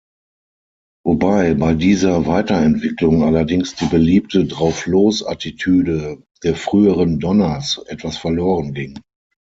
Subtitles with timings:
[1.05, 8.99] Wobei bei dieser Weiterentwicklung allerdings die beliebte "Drauflos-Attitüde" der früheren Donnas etwas verloren ging.